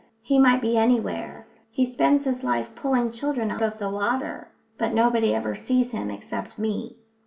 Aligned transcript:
"He 0.23 0.39
might 0.39 0.63
be 0.63 0.79
anywhere. 0.79 1.45
He 1.69 1.85
spends 1.85 2.25
his 2.25 2.43
life 2.43 2.73
pulling 2.73 3.11
children 3.11 3.51
out 3.51 3.61
of 3.61 3.77
the 3.77 3.87
water. 3.91 4.47
But 4.79 4.93
nobody 4.95 5.35
ever 5.35 5.53
sees 5.53 5.91
him 5.91 6.09
except 6.09 6.57
me." 6.57 6.95